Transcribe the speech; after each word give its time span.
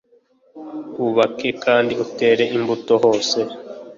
ubake 1.05 1.49
kandi 1.63 1.93
utere 2.05 2.43
imbuto 2.57 2.93
hose 3.03 3.39